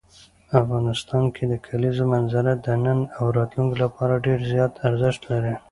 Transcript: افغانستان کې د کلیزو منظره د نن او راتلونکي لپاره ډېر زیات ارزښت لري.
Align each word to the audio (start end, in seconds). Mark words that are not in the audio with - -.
افغانستان 0.61 1.23
کې 1.35 1.43
د 1.47 1.53
کلیزو 1.65 2.05
منظره 2.13 2.53
د 2.65 2.67
نن 2.85 2.99
او 3.17 3.25
راتلونکي 3.37 3.77
لپاره 3.83 4.23
ډېر 4.25 4.39
زیات 4.51 4.73
ارزښت 4.87 5.21
لري. 5.31 5.53